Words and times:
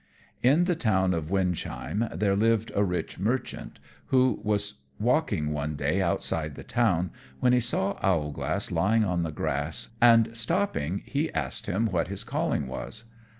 _In 0.41 0.63
the 0.63 0.73
town 0.75 1.13
of 1.13 1.29
Windsheim 1.29 2.09
there 2.17 2.35
lived 2.35 2.71
a 2.73 2.83
rich 2.83 3.19
merchant, 3.19 3.77
who 4.07 4.39
was 4.43 4.81
walking 4.99 5.51
one 5.53 5.75
day 5.75 6.01
outside 6.01 6.55
the 6.55 6.63
town, 6.63 7.11
when 7.39 7.53
he 7.53 7.59
saw 7.59 7.99
Owlglass 8.01 8.71
lying 8.71 9.05
on 9.05 9.21
the 9.21 9.31
grass, 9.31 9.89
and 10.01 10.35
stopping, 10.35 11.03
he 11.05 11.31
asked 11.35 11.67
him 11.67 11.85
what 11.85 12.07
his 12.07 12.23
calling 12.23 12.65
was. 12.65 13.03